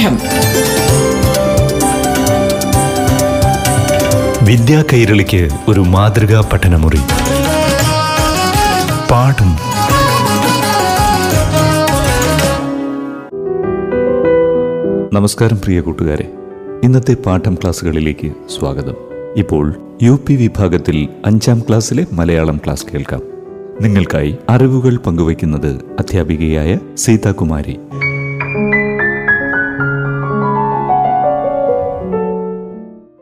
പാഠം 0.00 0.18
വിദ്യാ 4.46 4.84
കൈരളിക്ക് 4.92 5.48
ഒരു 5.68 5.80
മാതൃകാ 5.80 6.40
പഠനമുറി. 6.52 7.00
പാഠം. 9.10 9.50
നമസ്കാരം 15.12 15.56
പ്രിയ 15.56 15.80
കൂട്ടുകാരെ. 15.80 16.32
ഇന്നത്തെ 16.84 17.14
പാഠം 17.14 17.54
ക്ലാസ്സുകളിലേക്ക് 17.54 18.32
സ്വാഗതം. 18.58 18.94
ഇപ്പോൾ 19.36 19.74
യു 20.02 20.20
പി 20.26 20.34
വിഭാഗത്തിൽ 20.34 21.08
അഞ്ചാം 21.26 21.60
ക്ലാസ്സിലെ 21.60 22.06
മലയാളം 22.12 22.60
ക്ലാസ് 22.64 22.86
കേൾക്കാം. 22.94 23.20
നിങ്ങൾക്കായി 23.80 24.36
അറിവുകൾ 24.48 24.96
പങ്കുവയ്ക്കുന്നത് 24.96 25.76
അധ്യാപികയായ 25.98 26.78
സീതാകുമാരി. 26.96 27.78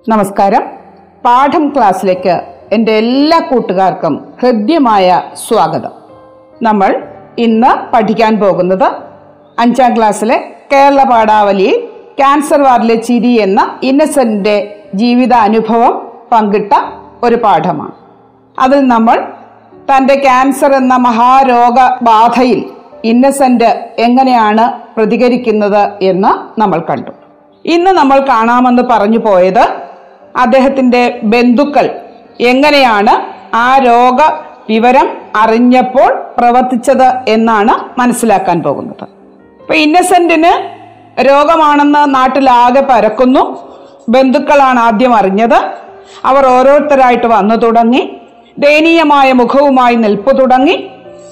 നമസ്കാരം. 0.09 0.63
പാഠം 1.25 1.69
ക്ലാസ്സിലേക്ക് 1.69 2.43
എന്റെ 2.73 2.93
എല്ലാ 2.93 3.39
കൂട്ടുകാർക്കും 3.39 4.29
ഹൃദ്യമായ 4.43 5.23
സ്വാഗതം. 5.49 5.91
നമ്മൾ 6.63 7.03
ഇന്ന് 7.39 7.93
പഠിക്കാൻ 7.93 8.41
പോകുന്നത് 8.41 8.85
അഞ്ചാം 9.59 9.97
ക്ലാസ്സിലെ 9.97 10.55
കേരള 10.73 11.03
പാഠാവലിയിൽ 11.03 11.89
ക്യാൻസർ 12.19 12.63
വാർഡിലെ 12.63 12.95
ചിരി 12.95 13.41
എന്ന 13.41 13.79
ഇന്നസെന്റെ 13.83 14.77
ജീവിത 14.95 15.33
അനുഭവം 15.33 16.13
പങ്കിട്ട 16.33 16.73
ഒരു 17.23 17.35
പാഠമാണ്. 17.35 17.93
അതിൽ 18.59 18.81
നമ്മൾ 18.81 19.29
തന്റെ 19.91 20.15
ക്യാൻസർ 20.15 20.73
എന്ന 20.73 20.97
മഹാരോഗ 20.97 21.75
ബാധയിൽ 22.03 22.71
ഇന്നസെന്റ് 23.05 23.91
എങ്ങനെയാണ് 23.99 24.73
പ്രതികരിക്കുന്നത് 24.97 25.91
എന്ന് 26.03 26.61
നമ്മൾ 26.61 26.83
കണ്ടു. 26.91 27.11
ഇന്ന് 27.65 27.91
നമ്മൾ 27.91 28.19
കാണാമെന്ന് 28.19 28.83
പറഞ്ഞു 28.91 29.19
പോയത് 29.19 29.88
അദ്ദേഹത്തിന്റെ 30.37 31.21
ബന്ധുക്കൾ 31.23 31.91
എങ്ങനെയാണ് 32.41 33.39
ആ 33.57 33.79
രോഗ 33.79 34.23
വിവരം 34.69 35.09
അറിഞ്ഞപ്പോൾ 35.37 36.23
പ്രവർത്തിച്ചത് 36.39 37.07
എന്നാണ് 37.29 38.01
മനസ്സിലാക്കാൻ 38.01 38.63
പോകുന്നത്. 38.63 39.05
ഇപ്പൊ 39.61 39.75
ഇന്നസെന്റിന് 39.75 40.79
രോഗമാണെന്ന് 41.21 42.15
നാട്ടിലാകെ 42.15 42.87
പരക്കുന്നു. 42.91 43.69
ബന്ധുക്കളാണ് 44.09 44.79
ആദ്യം 44.79 45.15
അറിഞ്ഞത്. 45.15 45.73
അവർ 46.25 46.47
ഓരോരുത്തരായിട്ട് 46.47 47.27
വന്നു 47.27 47.55
തുടങ്ങി. 47.55 48.21
ദയനീയമായ 48.59 49.33
മുഖവുമായി 49.33 49.95
നിൽപ്പു 49.95 50.31
തുടങ്ങി. 50.31 50.91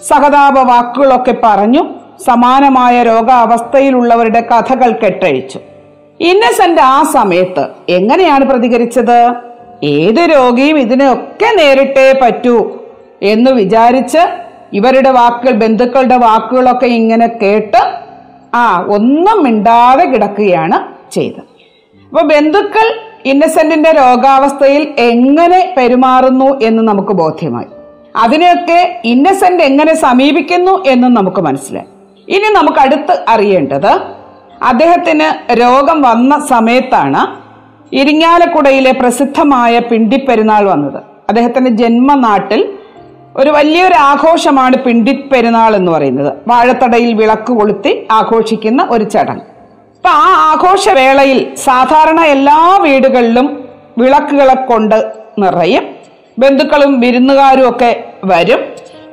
സഹതാപ 0.08 0.58
വാക്കുകളൊക്കെ 0.58 1.34
പറഞ്ഞു. 1.44 1.88
സമാനമായ 2.26 3.02
രോഗാവസ്ഥയിലുള്ളവരുടെ 3.02 4.40
കഥകൾ 4.40 4.92
കെട്ടഴിച്ചു. 4.92 5.60
ഇന്നസെന്റ് 6.20 6.80
ആ 6.80 7.02
സമയത്ത് 7.02 7.68
എങ്ങനെയാണ് 7.88 8.44
പ്രതികരിച്ചത്? 8.44 9.34
ഏത് 9.84 10.30
രോഗിയും 10.30 10.78
ഇതിനൊക്കെ 10.78 11.56
നേരിട്ടേ 11.56 12.18
പറ്റൂ 12.22 12.78
എന്ന് 13.22 13.50
വിചാരിച്ച് 13.50 14.18
ഇവരുടെ 14.72 15.10
വാക്കുകൾ 15.10 15.50
ബന്ധുക്കളുടെ 15.50 16.16
വാക്കുകളൊക്കെ 16.16 16.86
ഇങ്ങനെ 16.86 17.26
കേട്ട് 17.26 17.82
ആ 18.54 18.86
ഒന്നും 18.88 19.44
മിണ്ടാതെ 19.44 20.04
കിടക്കുകയാണ് 20.04 20.78
ചെയ്തത്. 21.12 21.44
അപ്പൊ 22.04 22.22
ബന്ധുക്കൾ 22.22 22.86
ഇന്നസെന്റിന്റെ 23.24 23.92
രോഗാവസ്ഥയിൽ 23.92 24.94
എങ്ങനെ 24.98 25.74
പെരുമാറുന്നു 25.76 26.60
എന്ന് 26.62 26.82
നമുക്ക് 26.82 27.12
ബോധ്യമായി. 27.12 27.66
അതിനെയൊക്കെ 28.16 29.00
ഇന്നസെന്റ് 29.04 29.62
എങ്ങനെ 29.62 29.94
സമീപിക്കുന്നു 29.94 30.84
എന്നും 30.86 31.14
നമുക്ക് 31.14 31.40
മനസ്സിലായി. 31.40 31.86
ഇനി 32.28 32.54
നമുക്ക് 32.54 32.78
അടുത്ത് 32.78 33.24
അറിയേണ്ടത് 33.28 34.15
അദ്ദേഹത്തിന് 34.62 35.52
രോഗം 35.60 36.02
വന്ന 36.02 36.46
സമയത്താണ് 36.46 37.46
ഇരിങ്ങാലക്കുടയിലെ 37.94 38.92
പ്രസിദ്ധമായ 38.92 39.78
പിണ്ടിപ്പെരുന്നാൾ 39.78 40.64
വന്നത്. 40.64 41.02
അദ്ദേഹത്തിന്റെ 41.28 41.70
ജന്മനാട്ടിൽ 41.70 42.72
ഒരു 43.36 43.50
വലിയൊരു 43.50 43.94
ആഘോഷമാണ് 43.94 44.76
പിണ്ടിപ്പെരുന്നാൾ 44.76 45.76
എന്ന് 45.76 45.92
പറയുന്നത്. 45.92 46.32
വാഴത്തടയിൽ 46.48 47.14
വിളക്ക് 47.14 47.52
കൊളുത്തി 47.52 48.06
ആഘോഷിക്കുന്ന 48.10 48.86
ഒരു 48.90 49.04
ചടങ്ങ്. 49.04 49.42
അപ്പം 49.96 50.10
ആ 50.10 50.52
ആഘോഷവേളയിൽ 50.52 51.54
സാധാരണ 51.54 52.20
എല്ലാ 52.20 52.78
വീടുകളിലും 52.82 53.68
വിളക്കുകളെ 53.98 54.54
കൊണ്ട് 54.54 55.12
നിറയും. 55.38 55.86
ബന്ധുക്കളും 56.38 57.00
വിരുന്നുകാരും 57.00 57.68
ഒക്കെ 57.68 58.04
വരും. 58.24 58.60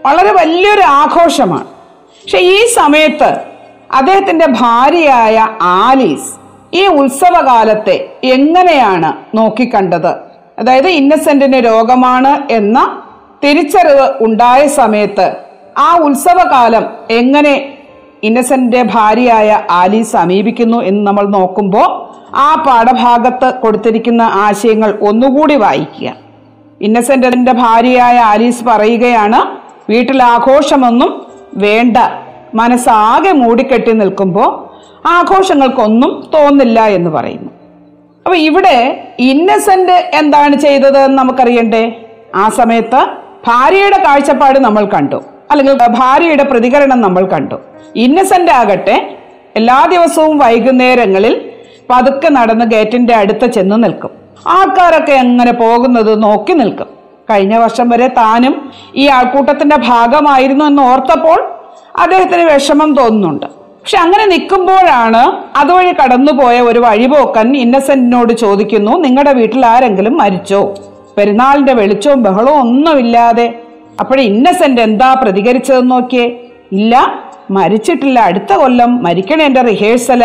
വളരെ 0.06 0.34
വലിയൊരു 0.34 0.82
ആഘോഷമാണ്. 0.82 1.66
പക്ഷെ 1.66 2.38
ഈ 2.38 2.66
സമയത്ത് 2.68 3.53
അദ്ദേഹത്തിന്റെ 3.94 4.46
ഭാര്യയായ 4.46 5.48
ആലീസ് 5.62 6.30
ഈ 6.74 6.88
ഉത്സവകാലത്തെ 6.88 7.96
എങ്ങനെയാണ് 8.24 9.38
നോക്കിക്കണ്ടത്? 9.38 10.12
അതായത് 10.60 10.88
ഇന്നസെന്റിന്റെ 10.88 11.60
രോഗമാണ് 11.60 12.54
എന്ന 12.54 12.78
തിരിച്ചറിവ് 13.44 14.08
ഉണ്ടായ 14.22 14.68
സമയത്ത് 14.68 15.28
ആ 15.78 15.98
ഉത്സവകാലം 15.98 16.86
എങ്ങനെ 17.12 17.54
ഇന്നസെന്റിന്റെ 18.24 18.82
ഭാര്യയായ 18.84 19.64
ആലി 19.70 20.02
സമീപിക്കുന്നു 20.02 20.78
എന്ന് 20.78 21.08
നമ്മൾ 21.08 21.26
നോക്കുമ്പോൾ 21.28 21.90
ആ 22.36 22.64
പാഠഭാഗത്ത് 22.68 23.54
കൊടുത്തിരിക്കുന്ന 23.60 24.22
ആശയങ്ങൾ 24.22 24.92
ഒന്നുകൂടി 25.02 25.56
വായിക്കുക. 25.56 26.10
ഇന്നസെന്റിന്റെ 26.82 27.52
ഭാര്യയായ 27.52 28.18
ആലീസ് 28.20 28.64
പറയുകയാണ് 28.64 29.40
വീട്ടിൽ 29.90 30.24
ആഘോഷമൊന്നും 30.24 31.12
വേണ്ട. 31.56 31.98
മനസ്സാകെ 32.56 33.32
മൂടിക്കെട്ടി 33.32 33.92
നിൽക്കുമ്പോൾ 33.92 34.74
ആഘോഷങ്ങൾക്കൊന്നും 35.08 36.32
തോന്നില്ല 36.34 36.86
എന്ന് 36.86 37.10
പറയുന്നു. 37.10 37.50
അപ്പൊ 38.26 38.36
ഇവിടെ 38.36 39.06
ഇന്നസെന്റ് 39.20 39.92
എന്താണ് 39.92 40.56
ചെയ്തത് 40.56 40.98
എന്ന് 40.98 41.18
നമുക്കറിയണ്ടേ? 41.18 41.92
ആ 42.36 42.50
സമയത്ത് 42.50 43.06
ഭാര്യയുടെ 43.48 43.98
കാഴ്ചപ്പാട് 43.98 44.60
നമ്മൾ 44.60 44.86
കണ്ടു. 44.86 45.24
അല്ലെങ്കിൽ 45.52 45.74
ഭാര്യയുടെ 45.90 46.44
പ്രതികരണം 46.44 47.02
നമ്മൾ 47.02 47.26
കണ്ടു. 47.26 47.56
ഇന്നസെന്റ് 47.96 48.52
ആകട്ടെ 48.52 49.18
എല്ലാ 49.56 49.86
ദിവസവും 49.92 50.38
വൈകുന്നേരങ്ങളിൽ 50.38 51.52
പതുക്കെ 51.90 52.30
നടന്ന് 52.30 52.66
ഗേറ്റിന്റെ 52.66 53.14
അടുത്ത് 53.14 53.46
ചെന്ന് 53.46 53.84
നിൽക്കും. 53.84 54.10
ആൾക്കാരൊക്കെ 54.48 55.12
എങ്ങനെ 55.12 55.52
പോകുന്നത് 55.52 56.24
നോക്കി 56.24 56.54
നിൽക്കും. 56.54 56.88
കഴിഞ്ഞ 57.30 57.56
വർഷം 57.56 57.90
വരെ 57.90 58.08
താനും 58.08 58.72
ഈ 58.96 59.08
ആൾക്കൂട്ടത്തിന്റെ 59.08 59.76
ഭാഗമായിരുന്നു 59.76 60.66
എന്ന് 60.66 60.82
ഓർത്തപ്പോൾ 60.84 61.53
അദ്ദേഹത്തിന് 62.00 62.42
വിഷമം 62.42 62.96
തോന്നുന്നുണ്ട്. 62.96 63.46
പക്ഷെ 63.46 63.98
അങ്ങനെ 63.98 64.26
നിൽക്കുമ്പോഴാണ് 64.26 65.58
അതുവഴി 65.58 65.92
കടന്നുപോയ 65.92 66.60
ഒരു 66.60 66.80
വഴിപോക്കൻ 66.80 67.58
ഇന്നസെന്റിനോട് 67.58 68.34
ചോദിക്കുന്നു 68.34 68.92
നിങ്ങളുടെ 68.92 69.34
വീട്ടിൽ 69.34 69.66
ആരെങ്കിലും 69.66 70.18
മരിച്ചോ? 70.18 70.76
പെരുന്നാളിന്റെ 71.18 71.74
വെളിച്ചവും 71.74 72.24
ബഹളവും 72.24 72.60
ഒന്നുമില്ലാതെ. 72.60 73.60
അപ്പോൾ 74.00 74.20
ഇന്നസെന്റ് 74.20 74.82
എന്താ 74.82 75.14
പ്രതികരിച്ചതെന്ന് 75.14 75.92
നോക്കിയേ. 75.92 76.40
ഇല്ല 76.72 77.24
മരിച്ചിട്ടില്ല. 77.52 78.20
അടുത്ത 78.20 78.54
കൊല്ലം 78.54 79.04
മരിക്കണേന്റെ 79.04 79.62
റിഹേഴ്സൽ. 79.62 80.24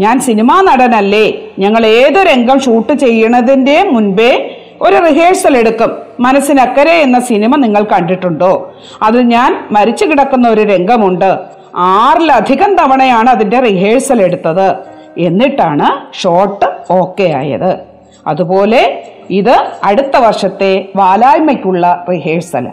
ഞാൻ 0.00 0.20
സിനിമാ 0.20 0.60
നടനല്ലേ. 0.60 1.32
ഞങ്ങൾ 1.58 1.86
ഏത് 1.86 2.18
രംഗം 2.26 2.60
ഷൂട്ട് 2.60 2.92
ചെയ്യണതിന്റെ 2.92 3.82
മുൻപേ 3.82 4.58
ഒരു 4.82 4.96
റിഹേഴ്സൽ 4.96 5.56
എടുക്കും. 5.56 5.90
മനസ്സിനക്കരെ 6.20 6.92
എന്ന 6.92 7.20
സിനിമ 7.20 7.56
നിങ്ങൾ 7.56 7.82
കണ്ടിട്ടുണ്ടോ? 7.82 8.72
അതിൽ 9.02 9.20
ഞാൻ 9.20 9.68
മരിച്ചു 9.72 10.04
കിടക്കുന്ന 10.04 10.48
ഒരു 10.48 10.60
രംഗമുണ്ട്. 10.60 11.38
ആറിലധികം 11.76 12.74
തവണയാണ് 12.74 13.30
അതിന്റെ 13.30 13.60
റിഹേഴ്സൽ 13.60 14.22
എടുത്തത്. 14.22 14.74
എന്നിട്ടാണ് 15.18 16.16
ഷോട്ട് 16.22 16.66
ഓക്കെ 16.90 17.22
ആയത്. 17.22 17.78
അതുപോലെ 18.26 19.04
ഇത് 19.30 19.56
അടുത്ത 19.84 20.16
വർഷത്തെ 20.16 20.88
വാലായ്മയ്ക്കുള്ള 20.96 22.04
റിഹേഴ്സൽ 22.10 22.68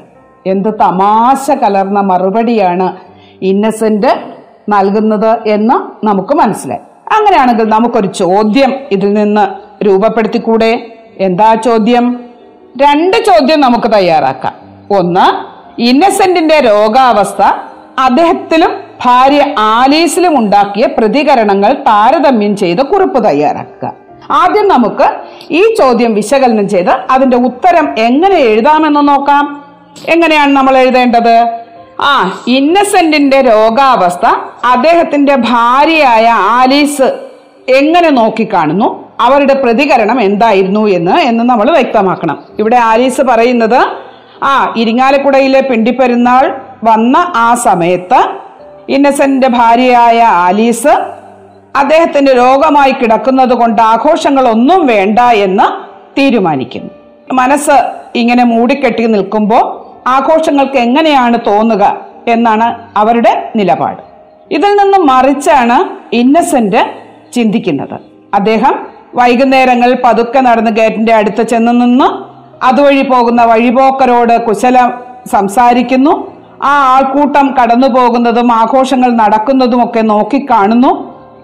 എന്ത് 0.45 0.69
തമാശ 0.79 1.51
കലർന്ന 1.51 1.99
മറുപടിയാണ് 1.99 2.97
ഇന്നസെന്റ് 3.41 4.19
നൽകുന്നത് 4.69 5.47
എന്ന് 5.47 6.05
നമുക്ക് 6.05 6.33
മനസ്സിലായി. 6.33 6.81
അങ്ങനെയാണെങ്കിൽ 7.17 7.63
നമുക്കൊരു 7.63 8.07
ചോദ്യം 8.07 8.73
ഇതിൽ 8.91 9.13
നിന്ന് 9.13 9.47
രൂപപ്പെടുത്തിക്കൂടെ? 9.85 10.98
എന്താ 11.19 11.55
ചോദ്യം? 11.55 12.19
രണ്ട് 12.81 13.17
ചോദ്യം 13.17 13.61
നമുക്ക് 13.61 13.93
തയ്യാറാക്കാം. 13.93 14.53
ഒന്ന് 14.97 15.49
ഇന്നസെന്റിന്റെ 15.81 16.59
രോഗാവസ്ഥ 16.59 17.41
അദ്ദേഹത്തിലും 17.99 18.71
ഭാര്യ 19.05 19.55
ആലീസിലും 19.57 20.37
ഉണ്ടാക്കിയ 20.37 20.85
പ്രതികരണങ്ങൾ 20.85 21.73
താരതമ്യം 21.73 22.55
ചെയ്ത് 22.57 22.81
കുറിപ്പ് 22.81 23.23
തയ്യാറാക്കുക. 23.23 23.93
ആദ്യം 24.31 24.67
നമുക്ക് 24.67 25.09
ഈ 25.51 25.75
ചോദ്യം 25.75 26.13
വിശകലനം 26.13 26.69
ചെയ്ത് 26.69 26.89
അതിന്റെ 26.89 27.37
ഉത്തരം 27.37 27.99
എങ്ങനെ 27.99 28.35
എഴുതാമെന്ന് 28.35 29.07
നോക്കാം. 29.07 29.65
എങ്ങനെയാണ് 30.07 30.51
നമ്മൾ 30.51 30.77
എഴുതേണ്ടത്? 30.77 31.59
ആ 32.01 32.41
ഇന്നസെന്റിന്റെ 32.47 33.41
രോഗാവസ്ഥ 33.41 34.25
അദ്ദേഹത്തിന്റെ 34.65 35.35
ഭാര്യയായ 35.35 36.27
ആലീസ് 36.29 37.19
എങ്ങനെ 37.69 38.09
നോക്കിക്കാണുന്നു 38.09 39.08
അവരുടെ 39.19 39.53
പ്രതികരണം 39.53 40.21
എന്തായിരുന്നു 40.21 40.87
എന്ന് 40.87 41.11
എന്ന് 41.11 41.43
നമ്മൾ 41.43 41.71
വ്യക്തമാക്കണം. 41.71 42.37
ഇവിടെ 42.59 42.77
ആലീസ് 42.77 43.21
പറയുന്നത് 43.21 43.79
ആ 44.43 44.73
ഇരിങ്ങാലക്കുടയിലെ 44.75 45.61
പിണ്ടിപ്പെരുന്നാൾ 45.61 46.45
വന്ന 46.83 47.17
ആ 47.35 47.53
സമയത്ത് 47.53 48.19
ഇന്നസെന്റിന്റെ 48.89 49.47
ഭാര്യയായ 49.47 50.19
ആലീസ് 50.21 50.93
അദ്ദേഹത്തിന്റെ 51.75 52.33
രോഗമായി 52.33 52.91
കിടക്കുന്നത് 52.91 53.53
കൊണ്ട് 53.53 53.81
ആഘോഷങ്ങളൊന്നും 53.81 54.87
വേണ്ട 54.87 55.19
എന്ന് 55.19 55.65
തീരുമാനിക്കുന്നു. 56.17 56.89
മനസ്സ് 57.33 57.75
ഇങ്ങനെ 58.15 58.43
മൂടിക്കെട്ടി 58.43 59.05
നിൽക്കുമ്പോൾ 59.05 59.65
ആഘോഷങ്ങൾക്ക് 60.07 60.77
എങ്ങനെയാണ് 60.77 61.37
തോന്നുക 61.47 61.83
എന്നാണ് 62.27 62.67
അവരുടെ 62.97 63.51
നിലപാട്. 63.55 64.01
ഇതിൽ 64.51 64.71
നിന്നും 64.75 65.07
മറിച്ചാണ് 65.07 65.77
ഇന്നസെന്റ് 66.15 66.81
ചിന്തിക്കുന്നത്. 67.33 67.97
അദ്ദേഹം 68.33 68.98
വൈകുന്നേരങ്ങൾ 69.15 69.97
പതുക്കെ 70.05 70.39
നടന്ന് 70.39 70.71
ഗേറ്റിന്റെ 70.71 71.13
അടുത്ത് 71.13 71.41
ചെന്ന് 71.41 71.81
നിന്ന് 71.81 72.07
അതുവഴി 72.63 73.01
പോകുന്ന 73.01 73.41
വഴിപോക്കരോട് 73.43 74.45
കുശലം 74.47 74.89
സംസാരിക്കുന്നു. 75.27 76.13
ആ 76.63 76.71
ആൾക്കൂട്ടം 76.95 77.55
കടന്നു 77.61 77.87
പോകുന്നതും 77.87 78.51
ആഘോഷങ്ങൾ 78.51 79.11
നടക്കുന്നതും 79.11 79.83
ഒക്കെ 79.83 80.01
നോക്കിക്കാണുന്നു 80.01 80.91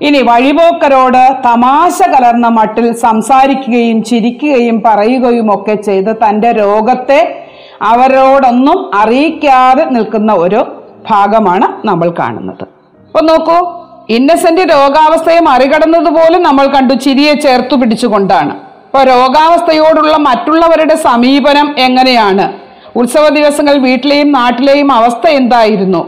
ഇനി 0.01 0.21
വഴിപോക്കരോട് 0.21 1.41
തമാശ 1.43 1.97
കലർന്ന 2.03 2.47
മട്ടിൽ 2.47 2.91
സംസാരിക്കുകയും 2.91 4.03
ചിരിക്കുകയും 4.03 4.83
പറയുകയും 4.85 5.53
ഒക്കെ 5.53 5.73
ചെയ്ത് 5.73 6.15
തന്റെ 6.23 6.51
രോഗത്തെ 6.51 7.41
അവരോടൊന്നും 7.81 8.95
അറിയിക്കാതെ 8.95 9.85
നിൽക്കുന്ന 9.85 10.33
ഒരു 10.33 10.65
ഭാഗമാണ് 11.09 11.87
നമ്മൾ 11.87 12.09
കാണുന്നത്. 12.19 12.63
അപ്പൊ 13.07 13.21
നോക്കൂ. 13.25 13.84
ഇന്നസെന്റ് 14.09 14.61
രോഗാവസ്ഥയെ 14.61 15.39
മറികടന്നത് 15.39 16.09
പോലും 16.15 16.43
നമ്മൾ 16.43 16.65
കണ്ടു 16.67 16.93
ചിരിയെ 16.93 17.33
ചേർത്തു 17.33 17.75
പിടിച്ചുകൊണ്ടാണ്. 17.75 18.53
അപ്പോൾ 18.85 19.03
രോഗാവസ്ഥയോടുള്ള 19.03 20.17
മറ്റുള്ളവരുടെ 20.17 20.95
സമീപനം 20.95 21.75
എങ്ങനെയാണ്? 21.77 22.53
ഉത്സവ 22.95 23.29
ദിവസങ്ങൾ 23.29 23.77
വീട്ടിലെയും 23.77 24.31
നാട്ടിലെയും 24.31 24.91
അവസ്ഥ 24.91 25.27
എന്തായിരുന്നു? 25.27 26.01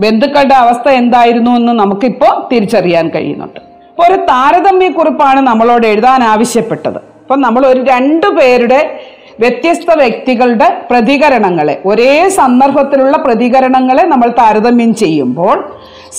ബന്ധുക്കളുടെ 0.00 0.54
അവസ്ഥ 0.54 0.88
എന്തായിരുന്നു 0.88 1.50
എന്ന് 1.50 1.72
നമുക്കിപ്പോൾ 1.72 2.48
തിരിച്ചറിയാൻ 2.52 3.08
കഴിയുന്നുണ്ട്. 3.08 3.60
അപ്പോൾ 3.90 4.06
ഒരു 4.06 4.16
താരതമ്യക്കുറിപ്പാണ് 4.16 5.40
നമ്മളോട് 5.40 5.86
എഴുതാൻ 5.86 6.24
ആവശ്യപ്പെട്ടത്. 6.24 6.96
അപ്പം 6.96 7.40
നമ്മൾ 7.40 7.66
ഒരു 7.66 7.84
രണ്ടു 7.84 8.26
പേരുടെ 8.26 9.00
വ്യത്യസ്ത 9.40 9.90
വ്യക്തികളുടെ 9.96 10.86
പ്രതികരണങ്ങളെ 10.90 11.82
ഒരേ 11.86 12.28
സന്ദർഭത്തിലുള്ള 12.28 13.16
പ്രതികരണങ്ങളെ 13.16 14.02
നമ്മൾ 14.02 14.28
താരതമ്യം 14.38 14.94
ചെയ്യുമ്പോൾ 14.94 15.56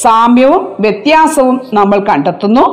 സാമ്യവും 0.03 0.63
വ്യത്യാസവും 0.79 1.61
നമ്മൾ 1.73 1.99
കണ്ടെത്തുന്നു. 2.09 2.65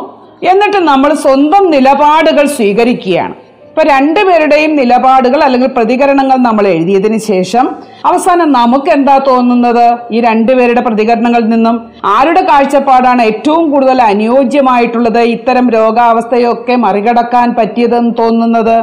എന്നിട്ട് 0.50 0.78
നമ്മൾ 0.90 1.10
സ്വന്തം 1.24 1.70
നിലപാടുകൾ 1.70 2.46
സ്വീകരിക്കുകയാണ്. 2.46 3.34
ഇപ്പൊ 3.68 3.82
രണ്ടുപേരുടെയും 3.82 4.76
നിലപാടുകൾ 4.76 5.40
അല്ലെങ്കിൽ 5.44 5.70
പ്രതികരണങ്ങൾ 5.76 6.36
നമ്മൾ 6.36 6.64
എഴുതിയതിന് 6.72 7.18
ശേഷം 7.18 7.66
അവസാനം 8.08 8.48
നമുക്ക് 8.52 8.90
എന്താ 8.90 9.14
തോന്നുന്നത്? 9.28 9.86
ഈ 10.14 10.20
രണ്ടുപേരുടെ 10.20 10.80
പ്രതികരണങ്ങളിൽ 10.80 11.48
നിന്നും 11.48 11.76
ആരുടെ 12.04 12.40
കാഴ്ചപ്പാടാണ് 12.40 13.22
ഏറ്റവും 13.22 13.64
കൂടുതൽ 13.70 14.02
അനുയോജ്യമായിട്ടുള്ളത്? 14.02 15.20
ഇത്തരം 15.36 15.70
രോഗാവസ്ഥയൊക്കെ 15.70 16.76
മറികടക്കാൻ 16.76 17.54
പറ്റിയതെന്ന് 17.58 18.12
തോന്നുന്നത്? 18.18 18.76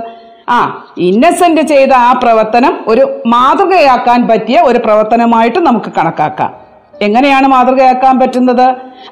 ആ 0.50 0.59
ഇന്നസെന്റ് 0.97 1.62
ചെയ്ത 1.62 1.94
ആ 1.94 2.12
പ്രവർത്തനം 2.24 2.74
ഒരു 2.88 3.03
മാതൃകയാക്കാൻ 3.25 4.27
പറ്റിയ 4.27 4.59
ഒരു 4.59 4.80
പ്രവർത്തനമായിട്ട് 4.86 5.59
നമുക്ക് 5.59 5.91
കണക്കാക്കാം. 5.97 6.69
എങ്ങനെയാണ് 7.01 7.48
മാതൃകയാക്കാൻ 7.48 8.19
പറ്റുന്നത്? 8.19 8.68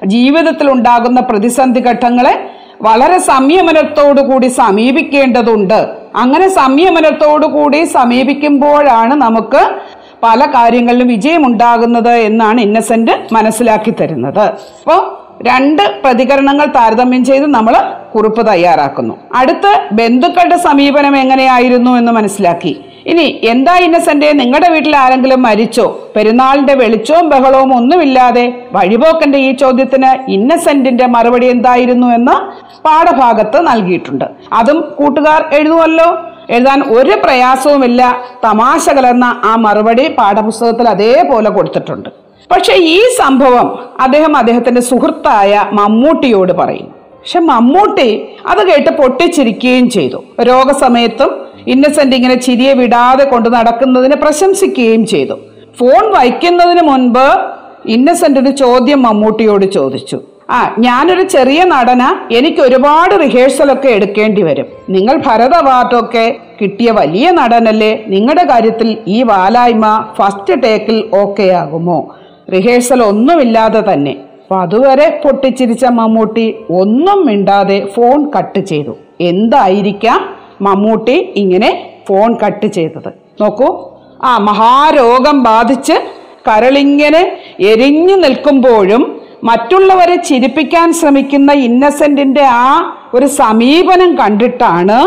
ജീവിതത്തിൽ 0.06 0.70
ഉണ്ടാകുന്ന 0.70 1.20
പ്രതിസന്ധി 1.20 1.80
ഘട്ടങ്ങളെ 1.80 2.34
വളരെ 2.82 3.18
സംയമനത്തോടു 3.18 4.20
കൂടി 4.20 4.48
സമീപിക്കേണ്ടതുണ്ട്. 4.48 5.88
അങ്ങനെ 6.16 6.48
സംയമനത്തോടു 6.48 7.46
കൂടി 7.46 7.84
സമീപിക്കുമ്പോഴാണ് 7.84 9.14
നമുക്ക് 9.14 9.62
പല 10.22 10.40
കാര്യങ്ങളിലും 10.44 11.08
വിജയം 11.08 11.46
ഉണ്ടാകുന്നത് 11.46 12.14
എന്നാണ് 12.28 12.60
ഇന്നസെന്റ് 12.60 13.12
മനസ്സിലാക്കി 13.32 13.94
തരുന്നത്. 14.00 14.44
അപ്പോൾ 14.80 15.00
രണ്ട് 15.48 15.82
പ്രതികരണങ്ങൾ 16.04 16.66
താരതമ്യം 16.76 17.24
ചെയ്ത് 17.24 17.46
നമ്മൾ 17.46 17.74
കുറിപ്പ് 18.14 18.42
തയ്യാറാക്കുന്നു. 18.48 19.14
അടുത്ത് 19.34 19.72
ബന്ധുക്കളുടെ 19.92 20.56
സമീപനം 20.56 21.16
എങ്ങനെയായിരുന്നു 21.16 21.90
എന്ന് 21.90 22.12
മനസ്സിലാക്കി. 22.12 22.72
ഇനി 23.10 23.26
എന്താ 23.52 23.74
ഇന്നസെന്റ് 23.84 24.28
നിങ്ങളുടെ 24.40 24.68
വീട്ടിൽ 24.74 24.94
ആരെങ്കിലും 25.02 25.40
മരിച്ചോ? 25.46 25.86
പെരുന്നാളിന്റെ 26.14 26.74
വെളിച്ചവും 26.80 27.26
ബഹളവും 27.32 27.70
ഒന്നുമില്ലാതെ 27.76 28.44
വഴിപോക്കന്റെ 28.76 29.38
ഈ 29.38 29.50
ചോദ്യത്തിന് 29.62 30.10
ഇന്നസെന്റിന്റെ 30.36 31.06
മറുപടി 31.14 31.46
എന്തായിരുന്നു 31.54 32.08
എന്ന് 32.18 32.36
പാഠഭാഗത്ത് 32.86 33.60
നൽകിയിട്ടുണ്ട്. 33.68 34.26
അതും 34.52 34.80
കൂട്ടുകാർ 34.98 35.40
എഴുതുമല്ലോ? 35.58 36.08
എഴുതാൻ 36.56 36.82
ഒരു 36.98 37.14
പ്രയാസവുമില്ല. 37.24 38.02
തമാശ 38.44 38.90
കലർന്ന 38.90 39.26
ആ 39.44 39.54
മറുപടി 39.64 40.06
പാഠപുസ്തകത്തിൽ 40.18 40.88
അതേപോലെ 40.88 41.50
കൊടുത്തിട്ടുണ്ട്. 41.50 42.10
പക്ഷെ 42.52 42.74
ഈ 42.96 43.00
സംഭവം 43.20 43.66
അദ്ദേഹം 44.00 44.32
അദ്ദേഹത്തിന്റെ 44.36 44.80
സുഹൃത്തായ 44.90 45.64
മമ്മൂട്ടിയോട് 45.80 46.52
പറയും 46.60 46.97
പക്ഷെ 47.18 47.40
മമ്മൂട്ടി 47.40 48.08
അത് 48.46 48.62
കേട്ട് 48.68 48.90
പൊട്ടിച്ചിരിക്കുകയും 48.90 49.90
ചെയ്തു. 49.90 50.24
രോഗസമയത്തും 50.40 51.30
ഇന്നസെന്റ് 51.66 52.16
ഇങ്ങനെ 52.16 52.34
ചിരിയെ 52.34 52.72
വിടാതെ 52.72 53.24
കൊണ്ട് 53.24 53.48
നടക്കുന്നതിന് 53.54 54.16
പ്രശംസിക്കുകയും 54.24 55.06
ചെയ്തു. 55.06 55.36
ഫോൺ 55.78 56.04
വയ്ക്കുന്നതിന് 56.16 56.82
മുൻപ് 56.90 57.26
ഇന്നസെന്റ് 57.86 58.40
ഒരു 58.40 58.50
ചോദ്യം 58.50 59.02
മമ്മൂട്ടിയോട് 59.02 59.66
ചോദിച്ചു. 59.78 60.18
ആ 60.50 60.58
ഞാനൊരു 60.78 61.22
ചെറിയ 61.22 61.64
നടന 61.64 62.02
എനിക്ക് 62.30 62.60
ഒരുപാട് 62.60 63.14
റിഹേഴ്സലൊക്കെ 63.20 63.88
എടുക്കേണ്ടി 63.88 64.42
വരും. 64.42 64.66
നിങ്ങൾ 64.90 65.22
ഭരത 65.26 65.54
അവാർഡൊക്കെ 65.54 66.36
കിട്ടിയ 66.60 66.90
വലിയ 66.90 67.30
നടനല്ലേ? 67.30 68.04
നിങ്ങളുടെ 68.06 68.44
കാര്യത്തിൽ 68.44 68.96
ഈ 69.08 69.22
വാലായ്മ 69.22 70.06
ഫസ്റ്റ് 70.18 70.62
ടേക്കിൽ 70.64 70.98
ഓക്കെ 71.14 71.48
ആകുമോ? 71.62 71.98
റിഹേഴ്സൽ 72.54 73.02
ഒന്നുമില്ലാതെ 73.02 73.80
തന്നെ. 73.92 74.14
അപ്പൊ 74.50 74.60
അതുവരെ 74.60 75.20
പൊട്ടിച്ചിരിച്ച 75.24 75.84
മമ്മൂട്ടി 75.84 76.56
ഒന്നും 76.70 77.26
മിണ്ടാതെ 77.26 77.88
ഫോൺ 77.96 78.30
കട്ട് 78.38 78.58
ചെയ്തു. 78.58 78.96
എന്തായിരിക്കാം 79.20 80.20
മമ്മൂട്ടി 80.60 81.32
ഇങ്ങനെ 81.36 81.90
ഫോൺ 82.08 82.36
കട്ട് 82.46 82.66
ചെയ്തത്? 82.66 83.12
നോക്കൂ. 83.40 83.90
ആ 84.24 84.38
മഹാരോഗം 84.38 85.42
ബാധിച്ച് 85.42 85.92
കരളിങ്ങനെ 86.48 87.38
എരിഞ്ഞു 87.60 88.14
നിൽക്കുമ്പോഴും 88.14 89.20
മറ്റുള്ളവരെ 89.44 90.16
ചിരിപ്പിക്കാൻ 90.16 90.92
ശ്രമിക്കുന്ന 90.92 91.52
ഇന്നസെന്റിന്റെ 91.52 92.44
ആ 92.44 92.96
ഒരു 93.14 93.26
സമീപനം 93.26 94.16
കണ്ടിട്ടാണ് 94.16 94.98